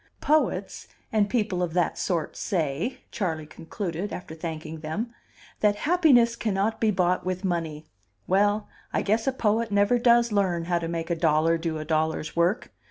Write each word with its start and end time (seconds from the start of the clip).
"Poets 0.19 0.87
and 1.11 1.29
people 1.29 1.61
of 1.61 1.73
that 1.75 1.95
sort 1.95 2.35
say" 2.35 3.01
(Charley 3.11 3.45
concluded, 3.45 4.11
after 4.11 4.33
thanking 4.33 4.79
them) 4.79 5.13
"that 5.59 5.75
happiness 5.85 6.35
cannot 6.35 6.81
be 6.81 6.89
bought 6.89 7.23
with 7.23 7.45
money. 7.45 7.85
Well, 8.25 8.67
I 8.91 9.03
guess 9.03 9.27
a 9.27 9.31
poet 9.31 9.71
never 9.71 9.99
does 9.99 10.31
learn 10.31 10.63
how 10.65 10.79
to 10.79 10.87
make 10.87 11.11
a 11.11 11.15
dollar 11.15 11.59
do 11.59 11.77
a 11.77 11.85
dollar's 11.85 12.35
work. 12.35 12.71